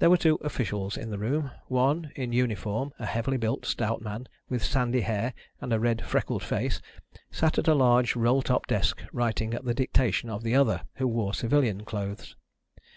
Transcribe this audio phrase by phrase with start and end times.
[0.00, 1.52] There were two officials in the room.
[1.68, 6.42] One, in uniform, a heavily built stout man with sandy hair and a red freckled
[6.42, 6.80] face,
[7.30, 11.06] sat at a large roll top desk writing at the dictation of the other, who
[11.06, 12.34] wore civilian clothes.